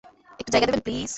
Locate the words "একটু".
0.39-0.51